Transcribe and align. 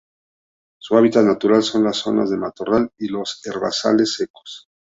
Su 0.79 0.97
hábitat 0.97 1.25
natural 1.25 1.61
son 1.61 1.83
las 1.83 1.97
zonas 1.97 2.31
de 2.31 2.37
matorral 2.37 2.91
y 2.97 3.07
los 3.09 3.39
herbazales 3.45 4.15
secos. 4.15 4.67